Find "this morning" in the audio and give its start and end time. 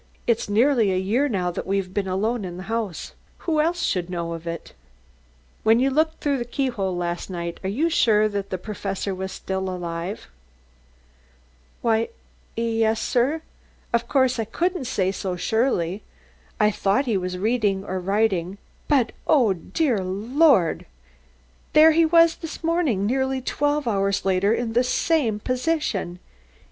22.37-23.05